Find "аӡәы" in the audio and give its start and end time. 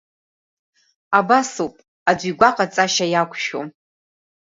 2.09-2.27